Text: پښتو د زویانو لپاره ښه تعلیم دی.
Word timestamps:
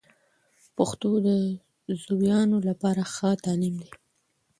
پښتو 0.75 1.11
د 1.27 1.29
زویانو 2.05 2.57
لپاره 2.69 3.01
ښه 3.13 3.29
تعلیم 3.43 3.75
دی. 3.81 3.91